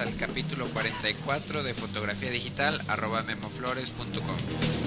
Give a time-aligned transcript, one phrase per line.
[0.00, 4.77] al capítulo 44 de fotografía digital arroba memoflores.com.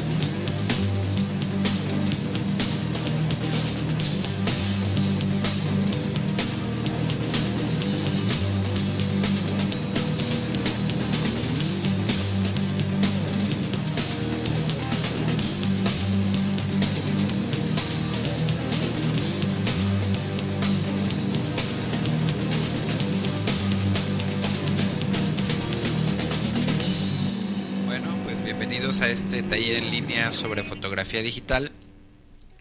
[29.51, 31.73] taller en línea sobre fotografía digital.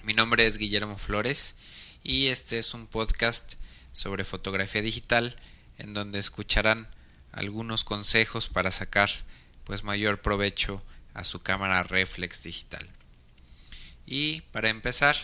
[0.02, 1.54] Mi nombre es Guillermo Flores
[2.02, 3.54] y este es un podcast
[3.92, 5.36] sobre fotografía digital
[5.78, 6.88] en donde escucharán
[7.30, 9.08] algunos consejos para sacar
[9.62, 12.84] pues mayor provecho a su cámara reflex digital.
[14.04, 15.14] Y para empezar,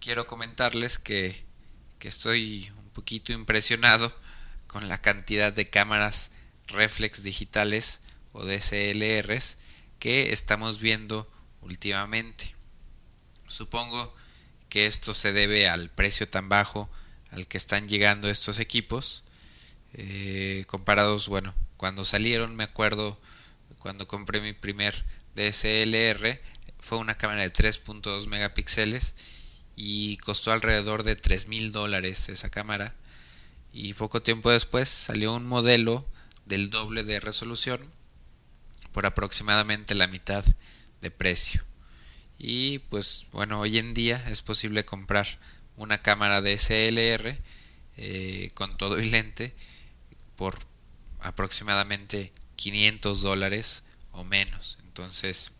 [0.00, 1.44] quiero comentarles que,
[2.00, 4.12] que estoy un poquito impresionado
[4.66, 6.32] con la cantidad de cámaras
[6.66, 8.00] reflex digitales
[8.32, 9.56] o DSLRs
[9.98, 11.30] que estamos viendo
[11.60, 12.54] últimamente.
[13.46, 14.14] Supongo
[14.68, 16.90] que esto se debe al precio tan bajo
[17.30, 19.24] al que están llegando estos equipos.
[19.94, 23.18] Eh, comparados, bueno, cuando salieron, me acuerdo
[23.78, 26.40] cuando compré mi primer DSLR,
[26.78, 29.14] fue una cámara de 3.2 megapíxeles
[29.76, 32.94] y costó alrededor de 3 mil dólares esa cámara.
[33.72, 36.06] Y poco tiempo después salió un modelo
[36.46, 37.80] del doble de resolución
[38.96, 40.42] por aproximadamente la mitad
[41.02, 41.62] de precio.
[42.38, 45.38] Y pues bueno, hoy en día es posible comprar
[45.76, 47.38] una cámara de SLR
[47.98, 49.54] eh, con todo y lente
[50.34, 50.58] por
[51.20, 54.78] aproximadamente 500 dólares o menos.
[54.86, 55.52] Entonces,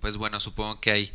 [0.00, 1.12] pues bueno, supongo que hay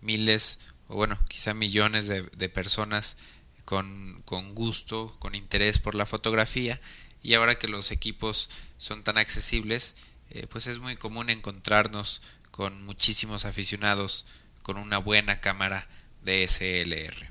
[0.00, 3.16] miles o bueno, quizá millones de, de personas
[3.64, 6.80] con, con, gusto, con interés por la fotografía
[7.20, 8.48] y ahora que los equipos
[8.78, 9.96] son tan accesibles,
[10.30, 12.20] eh, pues es muy común encontrarnos
[12.50, 14.26] con muchísimos aficionados
[14.62, 15.88] con una buena cámara
[16.24, 17.30] DSLR.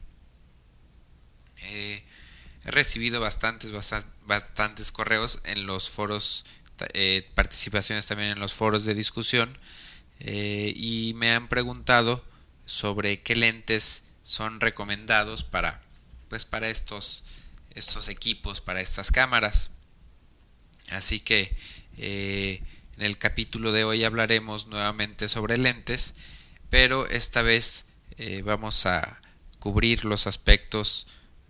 [1.58, 2.04] Eh,
[2.64, 3.72] he recibido bastantes,
[4.26, 6.46] bastantes correos en los foros,
[6.94, 9.58] eh, participaciones también en los foros de discusión
[10.18, 12.24] y me han preguntado
[12.66, 15.84] sobre qué lentes son recomendados para,
[16.30, 17.26] pues para estos,
[17.72, 19.72] estos equipos, para estas cámaras.
[20.90, 21.58] Así que
[22.98, 26.14] en el capítulo de hoy hablaremos nuevamente sobre lentes,
[26.70, 27.86] pero esta vez
[28.18, 29.22] eh, vamos a
[29.60, 31.08] cubrir los aspectos,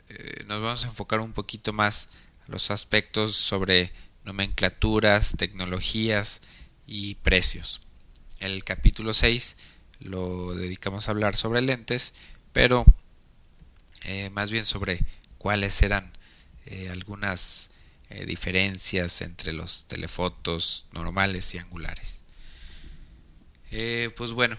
[0.09, 2.09] eh, nos vamos a enfocar un poquito más
[2.47, 6.41] a los aspectos sobre nomenclaturas, tecnologías
[6.87, 7.81] y precios.
[8.39, 9.57] El capítulo 6
[9.99, 12.15] lo dedicamos a hablar sobre lentes,
[12.53, 12.85] pero
[14.03, 15.05] eh, más bien sobre
[15.37, 16.11] cuáles serán
[16.89, 17.69] algunas
[18.17, 22.23] eh, diferencias entre los telefotos normales y angulares.
[23.71, 24.57] Eh, pues bueno,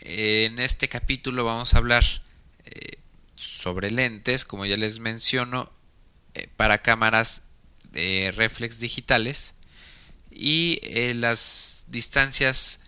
[0.00, 2.02] en este capítulo vamos a hablar
[2.64, 2.98] eh,
[3.36, 5.72] sobre lentes, como ya les menciono,
[6.56, 7.42] para cámaras
[7.92, 9.54] de reflex digitales
[10.32, 10.80] y
[11.14, 12.80] las distancias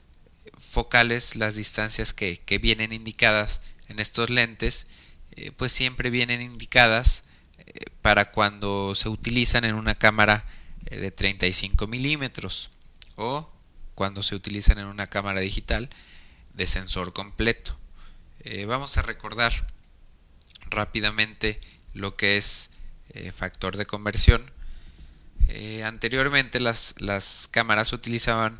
[0.59, 4.89] focales, las distancias que, que, vienen indicadas en estos lentes,
[5.57, 7.23] pues siempre vienen indicadas
[8.03, 10.45] para cuando se utilizan en una cámara
[10.87, 12.71] eh, de 35 milímetros
[13.17, 13.51] o
[13.95, 15.89] cuando se utilizan en una cámara digital
[16.55, 17.79] de sensor completo.
[18.41, 19.73] Eh, vamos a recordar
[20.69, 21.61] rápidamente
[21.95, 22.71] lo que es
[23.11, 24.51] eh, factor de conversión.
[25.85, 28.59] anteriormente las, las, cámaras utilizaban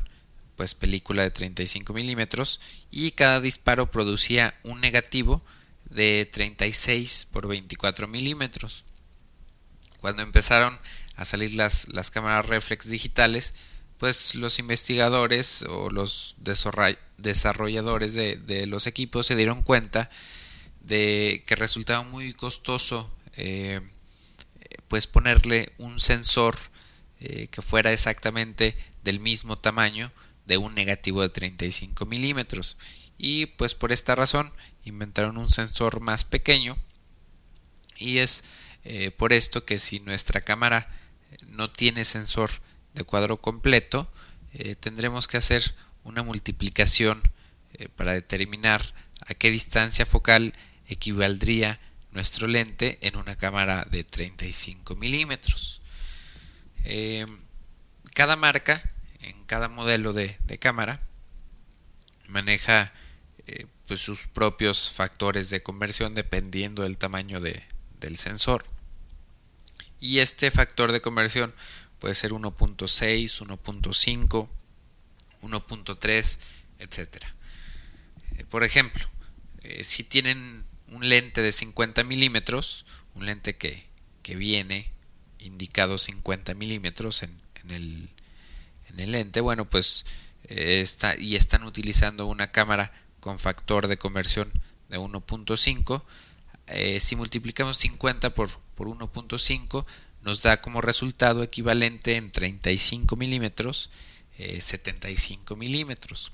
[0.55, 2.59] pues película de 35 milímetros
[2.91, 5.43] y cada disparo producía un negativo
[5.89, 8.85] de 36 por 24 milímetros
[10.03, 10.77] cuando empezaron
[11.15, 13.53] a salir las, las cámaras reflex digitales,
[13.97, 16.35] pues los investigadores o los
[17.15, 20.09] desarrolladores de, los equipos se dieron cuenta
[20.81, 23.79] de que resultaba muy costoso eh,
[24.89, 26.57] pues ponerle un sensor
[27.21, 30.11] eh, que fuera exactamente del mismo tamaño
[30.45, 32.75] de un negativo de 35 milímetros.
[33.17, 34.51] Y pues por esta razón
[34.83, 36.75] inventaron un sensor más pequeño
[37.95, 38.43] y es
[38.85, 40.89] eh, por esto que si nuestra cámara
[41.47, 42.51] no tiene sensor
[42.93, 44.11] de cuadro completo,
[44.53, 47.21] eh, tendremos que hacer una multiplicación
[47.73, 48.93] eh, para determinar
[49.25, 50.53] a qué distancia focal
[50.85, 51.79] equivaldría
[52.11, 55.81] nuestro lente en una cámara de 35 milímetros.
[58.13, 58.83] cada marca,
[59.21, 61.01] en cada modelo de, cámara,
[62.27, 62.93] maneja
[63.87, 68.72] pues sus propios factores de conversión dependiendo del tamaño del sensor
[70.03, 71.55] Y este factor de conversión
[71.99, 74.49] puede ser 1.6, 1.5,
[75.41, 76.39] 1.3,
[76.79, 77.23] etc.
[78.49, 79.07] Por ejemplo,
[79.61, 82.85] eh, si tienen un lente de 50 milímetros,
[83.15, 83.87] un lente que,
[84.35, 84.91] viene
[85.39, 87.39] indicado 50 milímetros en,
[87.69, 88.09] el,
[88.89, 90.05] en, el, lente, bueno, pues
[90.49, 92.91] eh, está, y están utilizando una cámara
[93.21, 94.51] con factor de conversión
[94.89, 96.03] de 1.5,
[96.67, 99.85] eh, si multiplicamos 50 por, por 1.5,
[100.21, 103.89] nos da como resultado equivalente en 35 milímetros
[104.37, 106.31] 75 milímetros.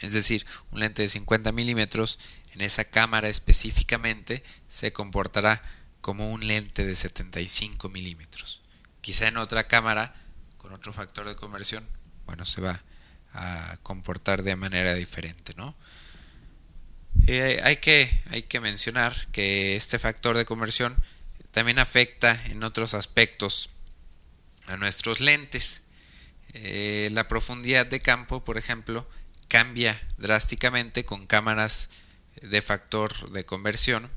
[0.00, 2.18] Es decir, un lente de 50 milímetros
[2.52, 5.62] en esa cámara específicamente se comportará
[6.00, 8.62] como un lente de 75 milímetros.
[9.02, 10.14] Quizá en otra cámara
[10.56, 11.86] con otro factor de conversión,
[12.26, 12.82] bueno, se va
[13.32, 15.76] a comportar de manera diferente, ¿no?
[17.26, 20.96] Eh, hay, que, hay que mencionar que este factor de conversión
[21.52, 23.70] también afecta en otros aspectos
[24.66, 25.82] a nuestros lentes.
[26.54, 29.08] Eh, la profundidad de campo, por ejemplo,
[29.48, 31.90] cambia drásticamente con cámaras
[32.40, 34.10] de factor de conversión.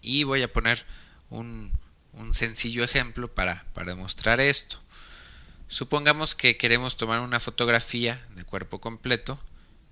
[0.00, 0.86] Y voy a poner
[1.30, 1.72] un,
[2.32, 4.80] sencillo ejemplo para, demostrar esto.
[5.68, 9.38] Supongamos que queremos tomar una fotografía de cuerpo completo,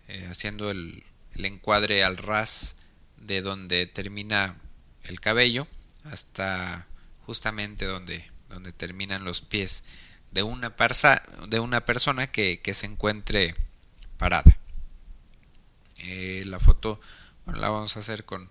[0.08, 1.04] eh, haciendo el,
[1.44, 2.77] encuadre al ras
[3.17, 4.56] de donde termina
[5.05, 5.67] el cabello
[6.05, 6.87] hasta
[7.21, 9.85] justamente donde, donde terminan los pies
[10.31, 10.75] de una,
[11.49, 13.55] de una persona que, que se encuentre
[14.19, 14.59] parada.
[15.99, 17.00] Eh, la foto
[17.47, 18.50] la vamos a hacer con,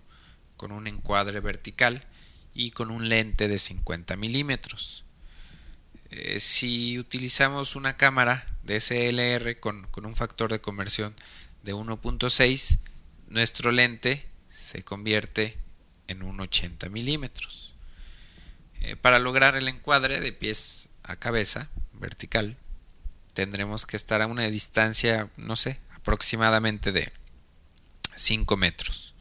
[0.56, 2.06] con, un encuadre vertical
[2.54, 5.04] y con un lente de 50 milímetros.
[6.10, 11.14] Eh, si utilizamos una cámara de SLR con, con un factor de conversión
[11.66, 12.78] de 1.6,
[13.26, 15.58] nuestro lente se convierte
[16.06, 17.74] en un 80 milímetros.
[18.80, 22.56] Eh, para lograr el encuadre de pies a cabeza vertical,
[23.34, 27.12] tendremos que estar a una distancia, no sé, aproximadamente de
[28.14, 29.14] 5 metros.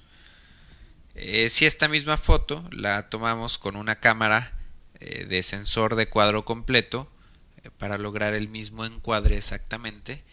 [1.15, 4.53] Eh, si esta misma foto la tomamos con una cámara
[4.99, 7.11] eh, de sensor de cuadro completo,
[7.79, 10.23] para lograr el mismo encuadre exactamente,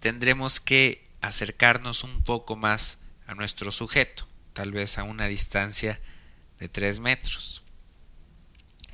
[0.00, 6.00] tendremos que acercarnos un poco más a nuestro sujeto, tal vez a una distancia
[6.58, 7.62] de 3 metros.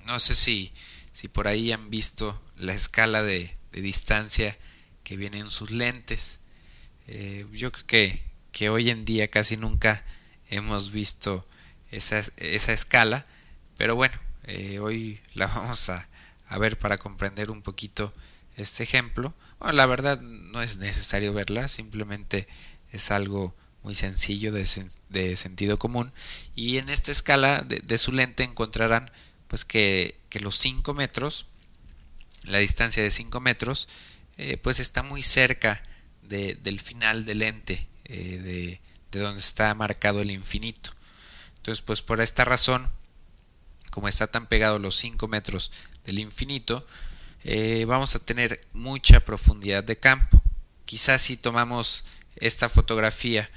[0.06, 0.72] No sé si,
[1.12, 4.56] si por ahí han visto la escala de, distancia
[5.02, 6.38] que viene en sus lentes.
[7.08, 8.22] Eh, yo creo que,
[8.52, 10.04] que, hoy en día casi nunca
[10.48, 11.44] hemos visto
[11.90, 13.26] esa, esa escala,
[13.76, 16.08] pero bueno, eh, hoy la vamos a,
[16.46, 18.14] a, ver para comprender un poquito
[18.56, 19.34] este ejemplo.
[19.72, 22.48] La verdad no es necesario verla, simplemente
[22.92, 24.66] es algo muy sencillo de,
[25.10, 26.12] de sentido común
[26.54, 29.10] y en esta escala de, de su lente encontrarán
[29.48, 31.46] pues que, los 5 metros
[32.44, 33.88] la distancia de 5 metros,
[34.36, 35.82] eh, pues está muy cerca
[36.22, 38.80] del final del lente, eh,
[39.12, 40.90] de, donde está marcado el infinito.
[41.56, 42.90] Entonces, pues por esta razón,
[43.90, 45.70] como está tan pegado los 5 metros
[46.04, 46.86] del infinito,
[47.44, 50.42] eh, vamos a tener mucha profundidad de campo.
[50.84, 52.04] Quizás si tomamos
[52.36, 53.50] esta fotografía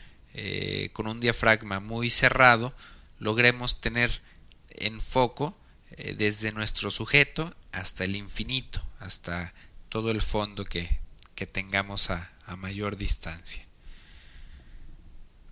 [0.93, 2.75] con un diafragma muy cerrado,
[3.17, 4.21] logremos tener
[4.69, 5.57] en foco
[6.15, 9.53] desde nuestro sujeto hasta el infinito, hasta
[9.89, 10.99] todo el fondo que,
[11.51, 13.63] tengamos a, mayor distancia.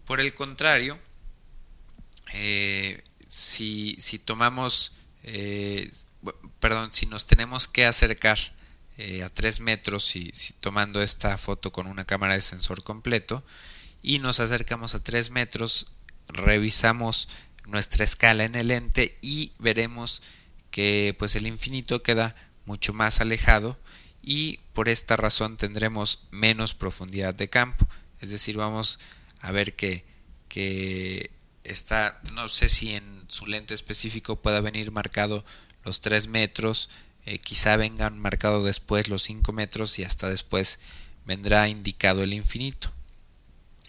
[0.06, 0.98] Por el contrario,
[2.34, 5.92] eh, si, tomamos, eh,
[6.60, 8.38] perdón, si nos tenemos que acercar
[8.98, 13.44] eh, a 3 metros, si tomando esta foto con una cámara de sensor completo,
[14.02, 15.88] y nos acercamos a 3 metros,
[16.28, 17.28] revisamos
[17.66, 20.22] nuestra escala en el lente y veremos
[20.72, 23.80] que pues el infinito queda mucho más alejado
[24.22, 27.88] y por esta razón tendremos menos profundidad de campo.
[28.20, 29.00] Es decir, vamos
[29.40, 30.06] a ver que,
[30.48, 31.32] que
[31.64, 35.46] está, no sé si en su lente específico pueda venir marcado
[35.86, 36.90] los 3 metros,
[37.26, 40.80] eh, quizá vengan marcado después los 5 metros y hasta después
[41.26, 42.92] vendrá indicado el infinito.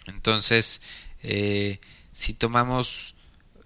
[0.05, 0.81] Entonces,
[1.23, 1.79] eh,
[2.13, 3.15] si tomamos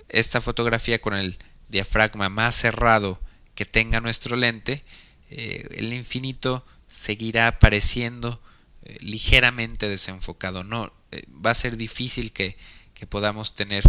[0.09, 1.37] esta fotografía con el
[1.69, 3.21] diafragma más cerrado
[3.53, 4.83] que tenga nuestro lente,
[5.29, 8.41] eh, el infinito seguirá apareciendo
[8.99, 10.63] ligeramente desenfocado.
[10.63, 10.91] No,
[11.45, 12.57] va a ser difícil que,
[13.09, 13.83] podamos tener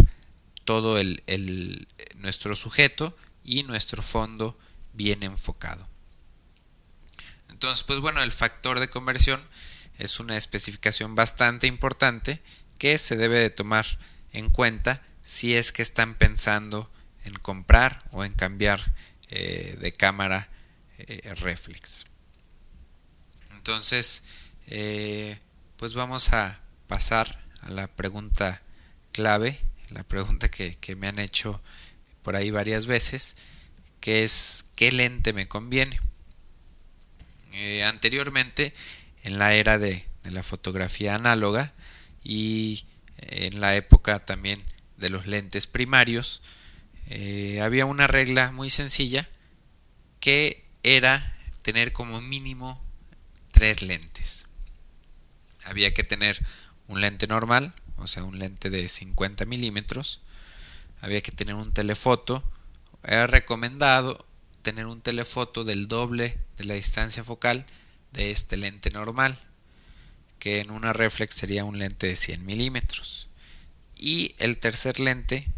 [0.64, 4.58] todo el, el, nuestro sujeto y nuestro fondo
[4.92, 5.88] bien enfocado.
[7.48, 9.42] Entonces, pues bueno, el factor de conversión
[9.98, 12.42] es una especificación bastante importante
[12.78, 13.86] que se debe de tomar
[14.32, 16.90] en cuenta si es que están pensando
[17.24, 18.92] en comprar o en cambiar
[19.28, 20.48] eh, de cámara
[20.98, 22.06] eh, reflex.
[23.52, 24.24] Entonces,
[24.66, 25.38] eh,
[25.76, 28.62] pues vamos a pasar a la pregunta
[29.12, 31.62] clave, la pregunta que, me han hecho
[32.22, 33.36] por ahí varias veces,
[34.00, 36.00] que es ¿qué lente me conviene?
[37.84, 38.72] anteriormente,
[39.24, 41.74] en la era de, la fotografía análoga
[42.24, 42.86] y
[43.18, 44.62] en la época también
[44.96, 46.42] de los lentes primarios,
[47.08, 49.28] eh, había una regla muy sencilla
[50.20, 52.82] que era tener como mínimo
[53.50, 54.46] tres lentes.
[55.64, 56.44] Había que tener
[56.88, 60.22] un lente normal, o sea, un lente de 50 milímetros.
[61.02, 62.42] Había que tener un telefoto.
[63.02, 64.24] Era recomendado
[64.62, 67.66] tener un telefoto del doble de la distancia focal
[68.12, 69.38] de este lente normal,
[70.38, 73.28] que en una reflex sería un lente de 100 milímetros.
[73.98, 75.48] Y el tercer lente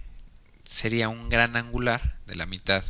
[0.65, 2.83] sería un gran angular de la mitad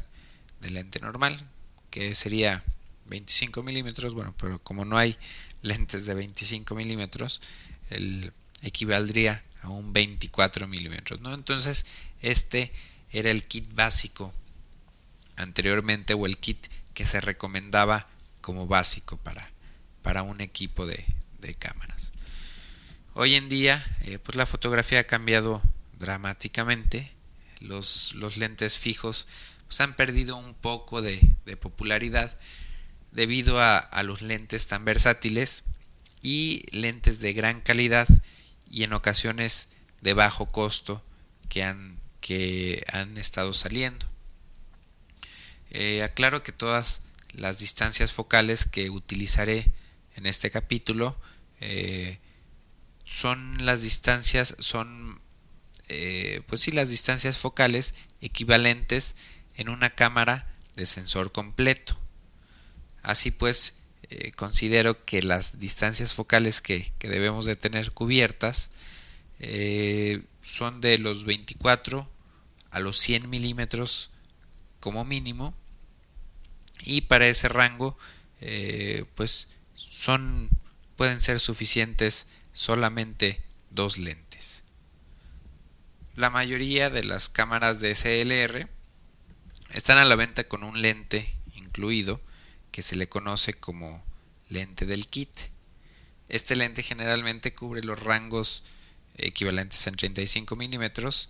[0.61, 1.51] del lente normal,
[1.91, 2.65] que sería
[3.07, 5.19] 25 milímetros, bueno, pero como no hay
[5.61, 7.43] lentes de 25 milímetros,
[7.91, 8.33] el
[8.67, 11.33] equivaldría a un 24 milímetros, ¿no?
[11.33, 11.87] Entonces,
[12.21, 12.73] este
[13.11, 14.35] era el kit básico
[15.37, 18.09] anteriormente o el kit que se recomendaba
[18.41, 19.51] como básico para,
[20.03, 21.05] para un equipo de,
[21.41, 22.13] de cámaras.
[23.17, 25.63] Hoy en día, eh, pues la fotografía ha cambiado
[25.99, 27.13] dramáticamente.
[27.61, 29.29] Los, los lentes fijos
[29.69, 31.21] pues, han perdido un poco de,
[31.61, 32.37] popularidad
[33.13, 35.63] debido a, los lentes tan versátiles
[36.23, 38.09] y lentes de gran calidad
[38.75, 39.69] y en ocasiones
[40.01, 41.05] de bajo costo
[41.49, 44.05] que han, que han estado saliendo.
[45.71, 47.03] Eh, aclaro que todas
[47.35, 49.73] las distancias focales que utilizaré
[50.17, 51.17] en este capítulo
[51.61, 52.19] eh,
[53.05, 55.21] son las distancias, son
[55.87, 59.15] eh, pues sí, las distancias focales equivalentes
[59.55, 61.97] en una cámara de sensor completo.
[63.05, 63.75] Así pues,
[64.11, 68.71] eh, considero que las distancias focales que, debemos de tener cubiertas
[69.39, 72.09] eh, son de los 24
[72.71, 74.11] a los 100 milímetros
[74.81, 75.55] como mínimo
[76.81, 77.97] y para ese rango
[79.15, 80.51] pues son
[80.97, 84.63] pueden ser suficientes solamente dos lentes.
[86.15, 88.69] La mayoría de las cámaras de SLR
[89.73, 92.21] están a la venta con un lente incluido
[92.75, 94.05] que se le conoce como
[94.49, 95.31] lente del kit.
[96.29, 98.65] Este lente generalmente cubre los rangos
[99.17, 101.29] equivalentes en 35 milímetros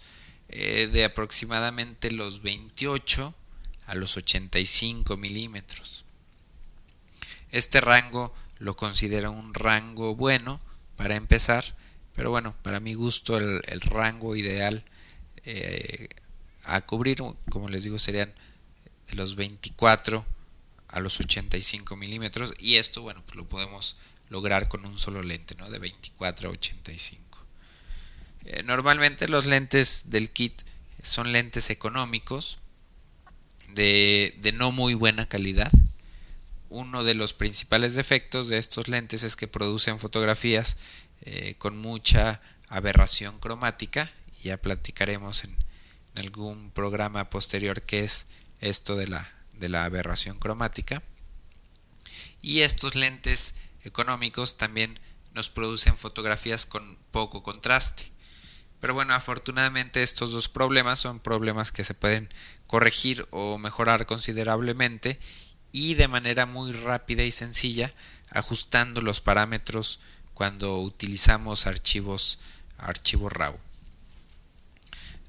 [0.48, 3.34] eh, de aproximadamente los 28
[3.84, 6.06] a los 85 milímetros.
[7.50, 10.62] Este rango lo considero un rango bueno
[10.96, 11.76] para empezar.
[12.14, 14.82] Pero bueno, para mi gusto el, rango ideal
[15.44, 16.08] eh,
[16.62, 17.18] a cubrir,
[17.50, 18.32] como les digo, serían
[19.12, 20.24] los 24
[20.94, 22.54] a los 85 milímetros.
[22.58, 23.96] Y esto, bueno, pues lo podemos
[24.28, 25.70] lograr con un solo lente, ¿no?
[25.70, 27.46] De 24 a 85.
[28.46, 30.62] Eh, normalmente los lentes del kit
[31.02, 32.58] son lentes económicos
[33.68, 35.70] de, de no muy buena calidad
[36.74, 40.76] uno de los principales defectos de estos lentes es que producen fotografías
[41.22, 44.10] eh, con mucha aberración cromática.
[44.42, 45.56] Ya platicaremos en,
[46.16, 48.26] algún programa posterior qué es
[48.60, 51.02] esto de la, de la aberración cromática.
[52.40, 54.98] Y estos lentes económicos también
[55.32, 58.12] nos producen fotografías con poco contraste.
[58.80, 62.28] Pero bueno, afortunadamente estos dos problemas son problemas que se pueden
[62.66, 65.18] corregir o mejorar considerablemente
[65.72, 67.92] y de manera muy rápida y sencilla
[68.30, 70.00] ajustando los parámetros
[70.34, 72.38] cuando utilizamos archivos
[72.76, 73.58] archivo RAW.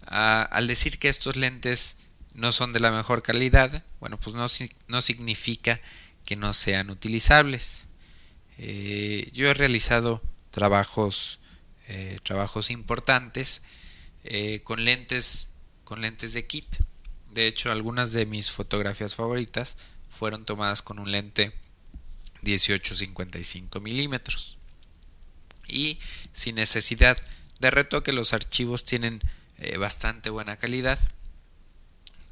[0.08, 1.98] Ah, al decir que estos lentes
[2.36, 4.46] no son de la mejor calidad, bueno, pues no,
[4.88, 5.82] no significa
[6.26, 7.86] que no sean utilizables.
[8.58, 11.40] Eh, yo he realizado trabajos,
[11.88, 13.62] eh, trabajos importantes
[14.26, 15.48] eh, con lentes,
[15.86, 16.68] con lentes de kit.
[17.32, 19.78] De hecho, algunas de mis fotografías favoritas
[20.10, 21.54] fueron tomadas con un lente
[22.44, 24.58] 18-55 milímetros
[25.68, 26.00] y
[26.34, 27.18] sin necesidad
[27.60, 29.22] de retoque los archivos tienen
[29.80, 31.00] bastante buena calidad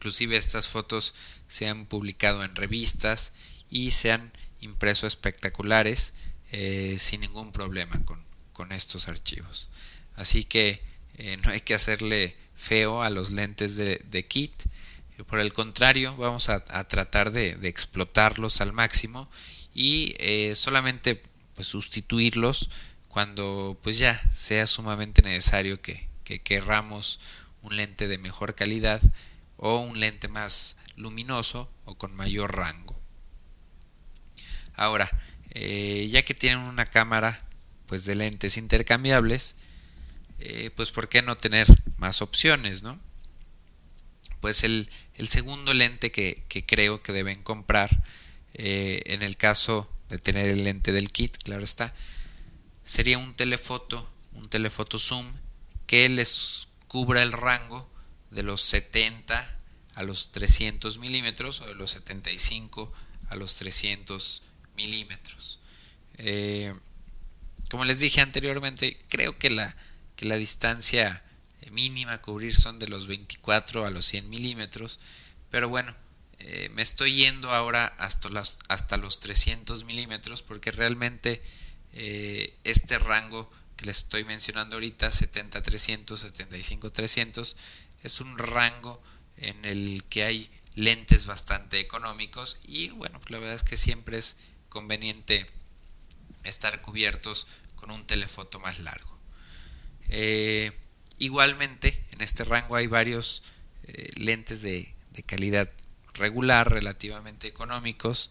[0.04, 1.16] inclusive estas fotos
[1.48, 3.32] se han publicado en revistas
[3.70, 6.14] y se han impreso espectaculares
[6.52, 8.22] eh, sin ningún problema con,
[8.74, 9.70] estos archivos.
[10.16, 10.82] Así que
[11.16, 14.54] eh, no hay que hacerle feo a los lentes de, de kit.
[15.28, 19.30] Por el contrario, vamos a, tratar de, explotarlos al máximo
[19.74, 21.22] y eh, solamente
[21.56, 22.70] pues, sustituirlos
[23.08, 26.12] cuando pues ya sea sumamente necesario que,
[26.44, 27.20] querramos
[27.62, 29.00] un lente de mejor calidad
[29.66, 33.00] o un lente más luminoso o con mayor rango.
[34.76, 35.10] Ahora,
[35.52, 37.48] eh, ya que tienen una cámara
[37.86, 39.56] pues de lentes intercambiables,
[40.40, 41.66] eh, pues por qué no tener
[41.96, 43.00] más opciones, ¿no?
[44.42, 44.90] Pues el,
[45.30, 48.04] segundo lente que, creo que deben comprar,
[48.56, 51.96] eh, en el caso de tener el lente del kit, claro está,
[52.84, 55.32] sería un telefoto, un telefoto zoom
[55.88, 57.93] que les cubra el rango
[58.34, 59.60] de los 70
[59.96, 62.92] a los 300 milímetros o de los 75
[63.30, 64.44] a los 300
[64.76, 65.60] milímetros.
[66.18, 66.74] Eh,
[67.70, 69.76] como les dije anteriormente, creo que la,
[70.16, 71.24] que la distancia
[71.72, 75.00] mínima a cubrir son de los 24 a los 100 milímetros,
[75.50, 75.96] pero bueno,
[76.40, 81.42] eh, me estoy yendo ahora hasta los, hasta los 300 milímetros porque realmente
[81.94, 87.56] eh, este rango que les estoy mencionando ahorita, 70-300, 75-300,
[88.04, 89.02] es un rango
[89.38, 94.38] en el que hay lentes bastante económicos y bueno, la verdad es que siempre es
[94.70, 95.48] conveniente
[96.44, 99.18] estar cubiertos con un telefoto más largo.
[100.10, 100.72] Eh,
[101.18, 103.44] igualmente, en este rango hay varios
[103.84, 104.94] eh, lentes de,
[105.26, 105.70] calidad
[106.14, 108.30] regular, relativamente económicos.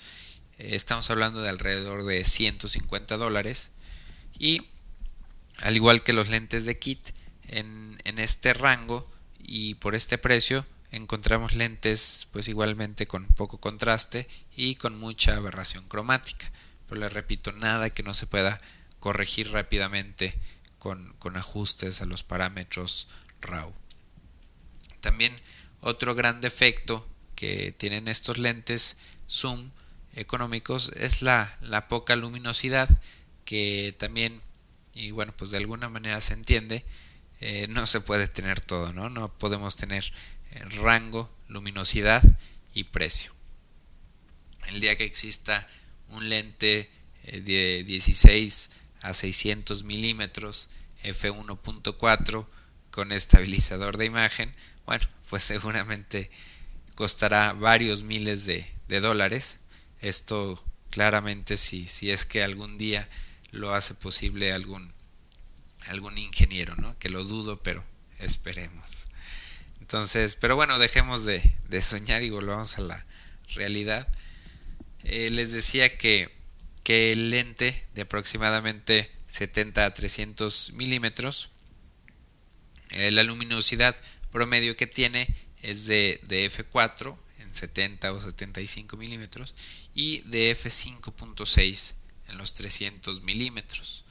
[0.58, 3.70] Eh, estamos hablando de alrededor de 150 dólares.
[4.38, 4.66] Y
[5.58, 7.10] al igual que los lentes de kit,
[7.48, 9.11] en, en este rango
[9.54, 15.86] y por este precio encontramos lentes pues igualmente con poco contraste y con mucha aberración
[15.88, 16.50] cromática.
[16.88, 18.62] Pero les repito, nada que no se pueda
[18.98, 20.38] corregir rápidamente
[20.78, 23.08] con, ajustes a los parámetros
[23.42, 23.74] RAW.
[25.02, 25.36] También
[25.80, 27.06] otro gran defecto
[27.36, 28.96] que tienen estos lentes
[29.28, 29.70] zoom
[30.14, 32.88] económicos es la, la poca luminosidad
[33.44, 34.40] que también
[34.94, 36.86] y bueno pues de alguna manera se entiende
[37.44, 40.12] eh, no se puede tener todo no no podemos tener
[40.52, 42.22] eh, rango luminosidad
[42.72, 43.32] y precio.
[44.68, 45.66] El día que exista
[46.08, 46.88] un lente
[47.24, 48.70] eh, de 16
[49.02, 50.68] a 600 milímetros
[51.02, 52.46] f1.4
[52.92, 54.54] con estabilizador de imagen
[54.86, 56.30] bueno pues seguramente
[56.94, 59.58] costará varios miles de, dólares.
[60.00, 63.08] Esto claramente si, si es que algún día
[63.50, 64.92] lo hace posible algún
[65.88, 67.84] algún ingeniero no que lo dudo pero
[68.18, 69.08] esperemos.
[69.80, 71.42] Entonces pero bueno dejemos de,
[71.82, 73.06] soñar y volvamos a la
[73.54, 74.08] realidad.
[75.04, 76.30] Eh, les decía que
[76.82, 81.50] que el lente de aproximadamente 70 a 300 milímetros,
[82.90, 83.96] eh, la luminosidad
[84.30, 89.54] promedio que tiene es de, f4 en 70 o 75 milímetros
[89.94, 91.94] y de f5.6
[92.28, 94.04] en los 300 milímetros.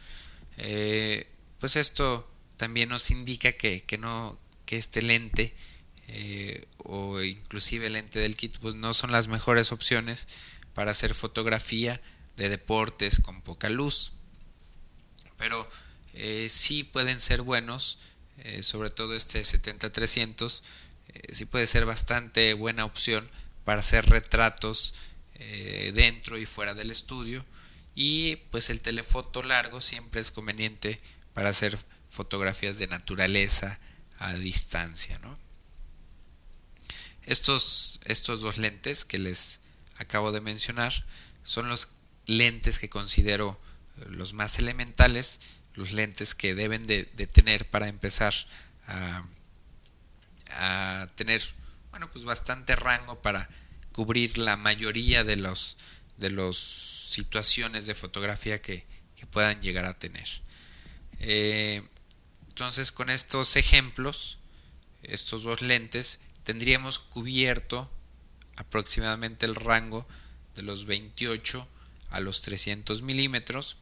[0.57, 1.27] Eh,
[1.61, 5.55] pues esto también nos indica que, no, que este lente
[6.09, 10.27] eh, o inclusive el lente del kit pues no son las mejores opciones
[10.73, 12.01] para hacer fotografía
[12.37, 14.13] de deportes con poca luz.
[15.37, 15.67] Pero
[16.13, 17.99] eh, sí pueden ser buenos,
[18.39, 20.61] eh, sobre todo este 70-300,
[21.09, 23.29] eh, sí puede ser bastante buena opción
[23.63, 24.93] para hacer retratos
[25.93, 27.43] dentro y fuera del estudio.
[27.95, 30.99] Y pues el telefoto largo siempre es conveniente
[31.33, 33.79] para hacer fotografías de naturaleza
[34.19, 35.19] a distancia.
[37.23, 39.61] Estos, estos dos lentes que les
[39.97, 41.05] acabo de mencionar
[41.43, 41.89] son los
[42.25, 43.59] lentes que considero
[43.97, 45.39] eh, los más elementales,
[45.73, 48.33] los lentes que deben de, tener para empezar
[48.87, 49.23] a,
[51.15, 51.41] tener
[51.91, 53.49] bueno pues bastante rango para
[53.93, 55.77] cubrir la mayoría de los
[56.17, 58.85] de las situaciones de fotografía que,
[59.31, 60.27] puedan llegar a tener
[61.21, 61.83] eh,
[62.49, 64.37] entonces con estos ejemplos
[65.03, 67.89] estos dos lentes tendríamos cubierto
[68.55, 70.07] aproximadamente el rango
[70.55, 71.67] de los 28
[72.09, 73.77] a los 300 milímetros.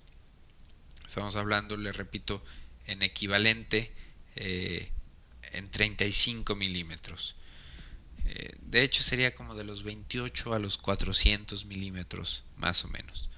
[1.05, 2.43] Estamos hablando, le repito,
[2.85, 3.91] en equivalente
[4.35, 4.91] eh,
[5.51, 7.35] en 35 milímetros.
[8.25, 13.28] Eh, de hecho sería como de los 28 a los 400 milímetros más o menos.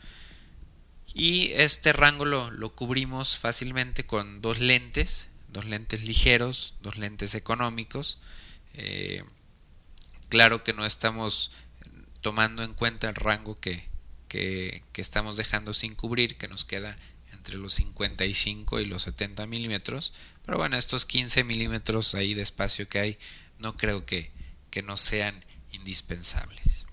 [1.14, 8.20] Y este rango lo, cubrimos fácilmente con dos lentes, dos lentes ligeros, dos lentes económicos.
[8.76, 9.24] Eh,
[10.30, 11.52] claro que no estamos
[12.22, 13.90] tomando en cuenta el rango que,
[14.28, 16.98] que, estamos dejando sin cubrir, que nos queda
[17.34, 20.14] entre los 55 y los 70 milímetros.
[20.46, 23.18] Pero bueno, estos 15 milímetros ahí de espacio que hay,
[23.58, 24.32] no creo que,
[24.70, 25.44] que no sean
[25.74, 26.86] indispensables.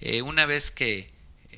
[0.00, 1.08] Eh, una vez que,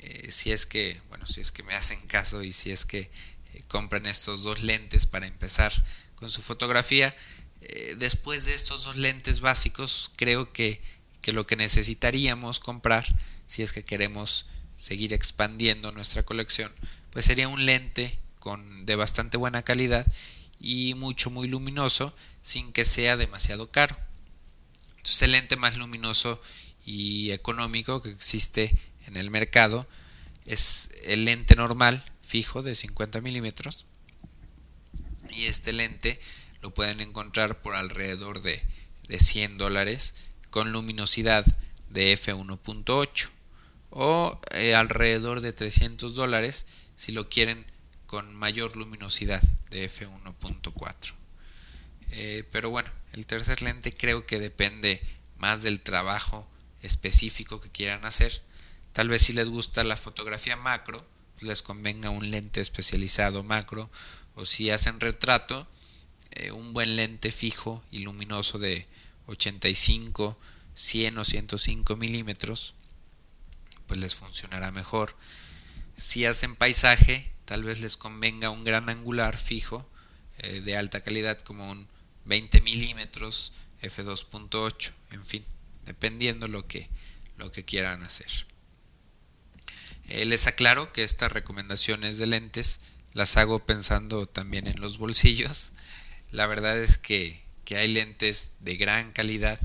[0.05, 3.09] eh, si es que, bueno, si es que me hacen caso y si es que
[3.53, 5.73] eh, compran estos dos lentes para empezar
[6.13, 7.15] con su fotografía,
[7.61, 10.79] eh, después de estos dos lentes básicos, creo que,
[11.21, 13.03] que lo que necesitaríamos comprar,
[13.47, 14.45] si es que queremos
[14.77, 16.71] seguir expandiendo nuestra colección,
[17.09, 20.05] pues sería un lente con, de bastante buena calidad
[20.59, 23.97] y mucho muy luminoso sin que sea demasiado caro.
[24.97, 26.39] Entonces el lente más luminoso
[26.85, 29.87] y económico que existe en el mercado
[30.45, 33.85] es el lente normal fijo de 50 milímetros.
[35.29, 36.19] Y este lente
[36.61, 38.61] lo pueden encontrar por alrededor de,
[39.07, 40.15] de 100 dólares
[40.49, 41.45] con luminosidad
[41.89, 43.29] de f1.8
[43.89, 46.65] o eh, alrededor de 300 dólares
[46.95, 47.65] si lo quieren
[48.05, 51.13] con mayor luminosidad de f1.4
[52.11, 55.01] eh, pero bueno el tercer lente creo que depende
[55.37, 56.47] más del trabajo
[56.81, 58.41] específico que quieran hacer
[58.95, 63.91] tal vez si les gusta la fotografía macro pues les convenga un lente especializado macro
[64.35, 65.67] o si hacen retrato
[66.31, 68.87] eh, un buen lente fijo y luminoso de
[69.27, 70.39] 85
[70.75, 72.73] 100 o 105 milímetros
[73.85, 75.15] pues les funcionará mejor.
[75.97, 79.89] Si hacen paisaje tal vez les convenga un gran angular fijo
[80.37, 81.89] eh, de alta calidad como un
[82.23, 85.43] 20 milímetros f2.8 en fin
[85.83, 86.89] dependiendo lo que
[87.37, 88.54] lo que quieran hacer
[90.07, 92.79] eh, les aclaro que estas recomendaciones de lentes
[93.13, 95.73] las hago pensando también en los bolsillos.
[96.31, 99.59] La verdad es que, que hay lentes de gran calidad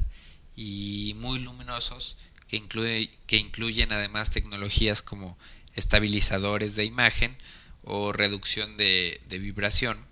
[0.56, 2.16] y muy luminosos
[2.48, 5.36] que, que incluyen además tecnologías como
[5.74, 7.36] estabilizadores de imagen
[7.82, 10.06] o reducción de, de vibración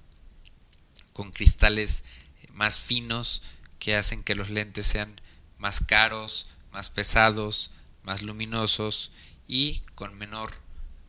[1.13, 2.05] con cristales
[2.53, 3.43] más finos
[3.79, 5.21] que hacen que los lentes sean
[5.59, 7.71] más caros, más pesados,
[8.03, 9.11] más luminosos
[9.49, 10.53] y con menor,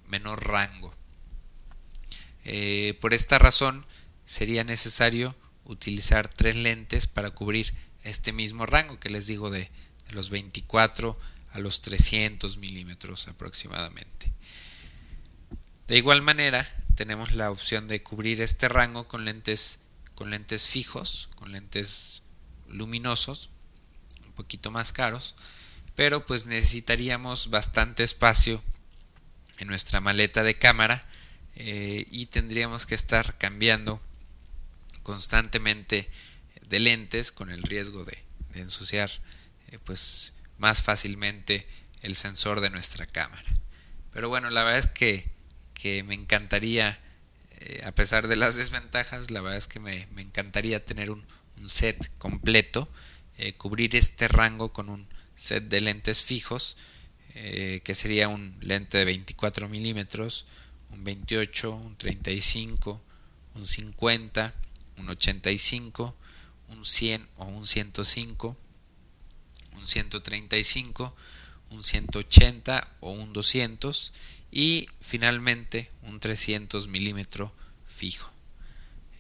[0.08, 0.96] menor rango.
[2.46, 3.86] Eh, por esta razón
[4.26, 9.70] sería necesario utilizar tres lentes para cubrir este mismo rango que les digo de,
[10.08, 11.20] de los 24
[11.52, 14.32] a los 300 milímetros aproximadamente.
[15.88, 19.80] De igual manera, tenemos la opción de cubrir este rango con lentes,
[20.16, 22.24] con lentes fijos, con lentes
[22.68, 23.50] luminosos,
[24.26, 25.36] un poquito más caros,
[26.00, 28.64] pero pues necesitaríamos bastante espacio
[29.58, 31.06] en nuestra maleta de cámara
[31.56, 34.02] eh, y tendríamos que estar cambiando
[35.04, 36.10] constantemente
[36.70, 39.12] de lentes con el riesgo de, ensuciar
[39.72, 41.68] eh, pues más fácilmente
[42.02, 43.52] el sensor de nuestra cámara.
[44.14, 45.30] Pero bueno, la verdad es que,
[45.74, 46.98] que me encantaría,
[47.60, 51.26] eh, a pesar de las desventajas, la verdad es que me, me encantaría tener un,
[51.66, 52.90] set completo,
[53.58, 56.76] cubrir este rango con un set de lentes fijos,
[57.34, 60.46] eh, que sería un lente de 24 milímetros,
[60.90, 63.02] un 28, un 35,
[63.56, 64.54] un 50,
[64.98, 66.16] un 85,
[66.68, 68.58] un 100 o un 105,
[69.74, 71.16] un 135,
[71.70, 74.14] un 180 o un 200
[74.52, 77.54] y finalmente un 300 milímetro
[77.86, 78.32] fijo.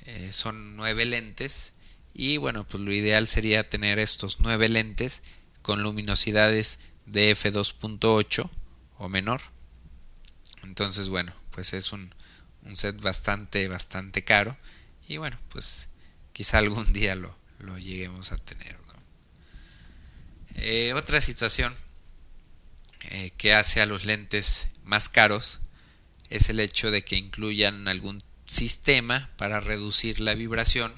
[0.05, 1.73] Eh, son nueve lentes
[2.13, 5.21] y bueno, pues lo ideal sería tener estos nueve lentes
[5.61, 8.49] con luminosidades de f2.8
[8.97, 9.41] o menor.
[10.63, 12.13] Entonces bueno, pues es un,
[12.63, 14.57] un set bastante, bastante caro
[15.07, 15.89] y bueno, pues
[16.33, 18.79] quizá algún día lo, lo lleguemos a tener.
[20.61, 21.73] Eh, otra situación
[23.01, 25.61] eh, que hace a los lentes más caros
[26.29, 30.93] es el hecho de que incluyan algún sistema para reducir la vibración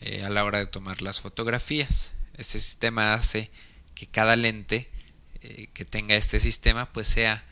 [0.00, 2.12] eh, a la hora de tomar las fotografías.
[2.34, 3.50] Este sistema hace
[3.96, 4.88] que cada lente
[5.74, 7.44] que tenga este sistema pues sea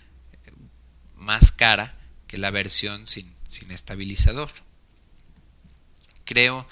[1.16, 4.50] más cara que la versión sin, sin estabilizador.
[6.24, 6.66] Creo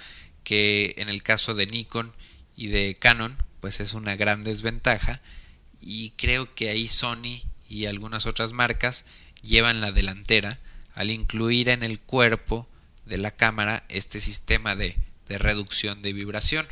[0.45, 2.15] que en el caso de Nikon
[2.57, 5.23] y de Canon pues es una gran desventaja
[5.81, 9.05] y creo que ahí Sony y algunas otras marcas
[9.43, 10.61] llevan la delantera
[10.95, 12.69] al incluir en el cuerpo
[13.07, 16.67] de la cámara este sistema de, de reducción de vibración.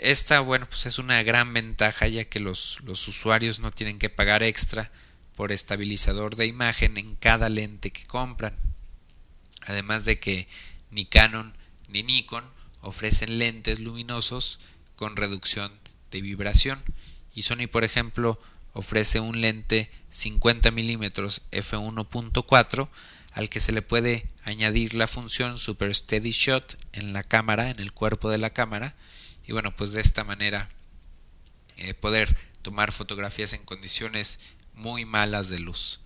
[0.00, 4.08] Esta, bueno, pues es una gran ventaja ya que los, los usuarios no tienen que
[4.08, 4.90] pagar extra
[5.36, 8.56] por estabilizador de imagen en cada lente que compran.
[9.60, 10.48] Además de que
[10.90, 11.52] ni Canon
[11.86, 12.44] ni Nikon
[12.80, 14.58] ofrecen lentes luminosos
[14.96, 15.70] con reducción
[16.10, 16.82] de vibración
[17.34, 18.38] y Sony por ejemplo
[18.72, 21.04] ofrece un lente 50 mm
[21.52, 22.88] f1.4
[23.32, 27.80] al que se le puede añadir la función Super Steady Shot en la cámara, en
[27.80, 28.96] el cuerpo de la cámara
[29.46, 30.68] y bueno pues de esta manera
[31.82, 34.38] eh, poder tomar fotografías en condiciones
[34.74, 36.00] muy malas de luz.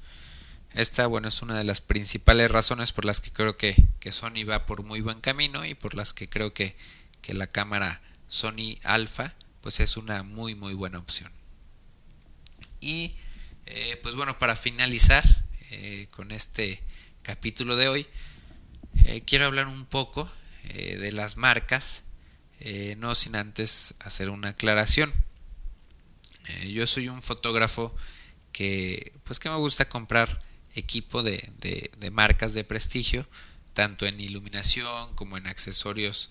[0.72, 4.44] Esta, bueno, es una de las principales razones por las que creo que, que Sony
[4.48, 6.76] va por muy buen camino y por las que creo que,
[7.22, 11.32] que la cámara Sony Alpha pues es una muy muy buena opción.
[12.80, 13.16] Y
[13.66, 15.24] eh, pues bueno, para finalizar
[15.70, 16.84] eh, con este
[17.22, 18.06] capítulo de hoy,
[19.26, 20.30] quiero hablar un poco
[20.72, 22.03] de las marcas,
[22.98, 25.12] no sin antes hacer una aclaración.
[26.68, 27.94] yo soy un fotógrafo
[28.53, 30.40] que pues que me gusta comprar
[30.74, 31.42] equipo de,
[31.98, 33.29] de marcas de prestigio,
[33.74, 36.31] tanto en iluminación como en accesorios,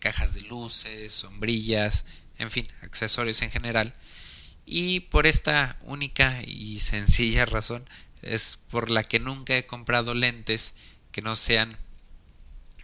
[0.00, 2.04] cajas de luces, sombrillas,
[2.38, 3.94] en fin, accesorios en general.
[4.66, 7.88] Y por esta única y sencilla razón
[8.22, 10.74] es por la que nunca he comprado lentes
[11.12, 11.78] que no sean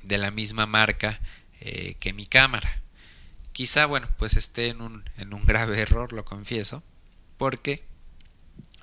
[0.03, 1.20] de la misma marca
[1.61, 2.81] eh, que mi cámara.
[3.53, 6.83] Quizá, bueno, pues esté en un, en un grave error, lo confieso,
[7.37, 7.85] porque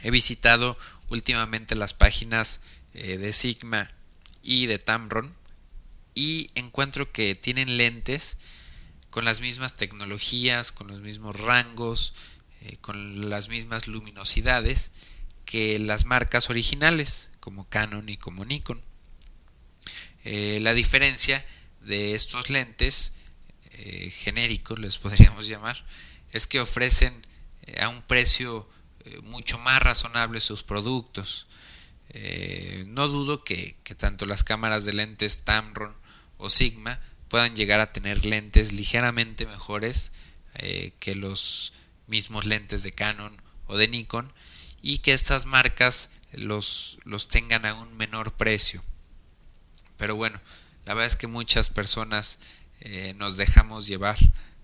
[0.02, 0.78] he visitado
[1.10, 2.62] últimamente las páginas
[2.94, 3.90] eh, de Sigma
[4.44, 5.36] y de Tamron
[6.14, 8.38] y encuentro que tienen lentes
[9.10, 12.14] con las mismas tecnologías, con los mismos rangos,
[12.62, 14.92] eh, con las mismas luminosidades
[15.46, 18.84] que las marcas originales como Canon y como Nikon.
[20.26, 21.46] La diferencia
[21.82, 23.14] de estos lentes
[23.72, 25.86] eh, genéricos, les podríamos llamar,
[26.32, 27.26] es que ofrecen
[27.82, 28.70] a un precio
[29.24, 31.48] mucho más razonable sus productos.
[32.88, 35.96] no dudo que, que tanto las cámaras de lentes Tamron
[36.38, 40.12] o Sigma puedan llegar a tener lentes ligeramente mejores
[40.56, 41.74] eh, que los
[42.08, 44.32] mismos lentes de Canon o de Nikon
[44.82, 48.84] y que estas marcas los, los tengan a un menor precio.
[49.98, 50.40] Pero bueno,
[50.88, 52.40] la verdad es que muchas personas
[52.80, 54.18] eh, nos dejamos llevar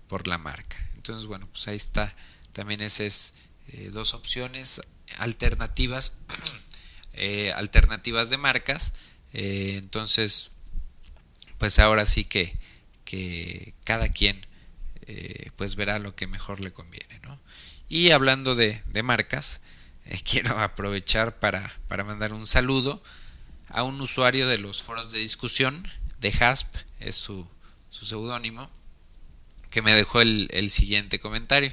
[0.08, 0.76] por la marca.
[0.96, 2.16] Entonces, bueno, pues ahí está
[2.52, 3.34] también esas
[3.68, 4.80] eh, dos opciones
[5.18, 6.16] alternativas,
[7.54, 8.94] alternativas de marcas.
[9.32, 10.50] entonces,
[11.58, 12.58] pues ahora sí que,
[13.04, 14.46] que cada quien
[15.06, 17.20] eh, pues verá lo que mejor le conviene.
[17.22, 17.38] ¿no?
[17.88, 19.60] Y hablando de, marcas,
[20.06, 23.02] eh, quiero aprovechar para, para mandar un saludo
[23.68, 25.86] a un usuario de los foros de discusión
[26.24, 27.48] de HASP, es su,
[27.90, 28.70] su seudónimo,
[29.70, 31.72] que me dejó el, el, siguiente comentario.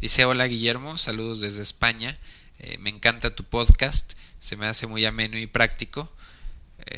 [0.00, 2.18] Dice, hola Guillermo, saludos desde España,
[2.58, 6.12] eh, me encanta tu podcast, se me hace muy ameno y práctico.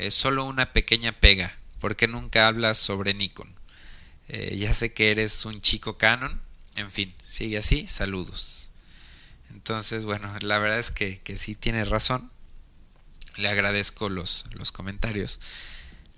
[0.09, 3.53] solo una pequeña pega, ¿Por qué nunca hablas sobre Nikon?
[4.27, 6.41] Eh, ya sé que eres un chico Canon.
[6.75, 7.87] En fin, sigue así.
[7.87, 8.71] Saludos.
[9.51, 12.31] Entonces, bueno, la verdad es que, que sí tiene razón.
[13.35, 15.39] Le agradezco los, los comentarios.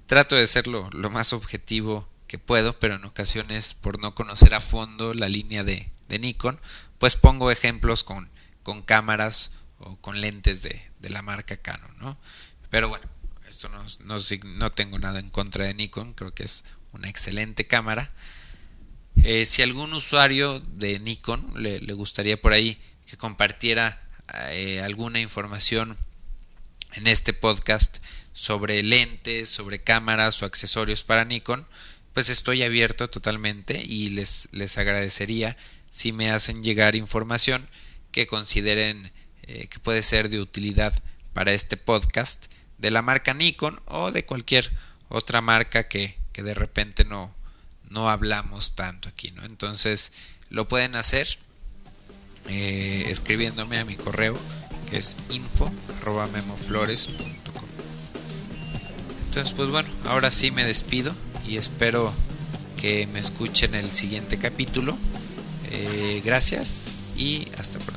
[0.08, 4.62] Trato de ser lo, más objetivo que puedo, pero en ocasiones, por no conocer a
[4.62, 6.60] fondo la línea de, de Nikon,
[6.98, 8.30] pues pongo ejemplos con,
[8.64, 12.18] con cámaras o con lentes de, de la marca Canon, ¿no?
[12.70, 13.06] Pero bueno,
[13.48, 13.84] esto no,
[14.46, 18.12] no, tengo nada en contra de Nikon, creo que es una excelente cámara.
[19.24, 24.08] Eh, si algún usuario de Nikon le, gustaría por ahí que compartiera
[24.52, 25.98] eh, alguna información
[26.94, 27.98] en este podcast
[28.38, 31.66] sobre lentes, sobre cámaras o accesorios para Nikon,
[32.14, 35.58] pues estoy abierto totalmente y les, les agradecería
[35.90, 37.68] si me hacen llegar información
[38.12, 40.94] que consideren eh, que puede ser de utilidad
[41.34, 42.46] para este podcast
[42.78, 44.72] de la marca Nikon o de cualquier
[45.10, 47.36] otra marca que, que de repente no,
[47.90, 49.44] no hablamos tanto aquí, ¿no?
[49.46, 50.14] Entonces
[50.52, 51.40] lo pueden hacer
[52.50, 54.40] eh, escribiéndome a mi correo
[54.92, 57.67] que es info.memoflores.com
[59.38, 61.14] Entonces pues bueno, ahora sí me despido
[61.48, 62.12] y espero
[62.76, 64.98] que me escuchen el siguiente capítulo.
[65.70, 67.97] Eh, gracias y hasta pronto.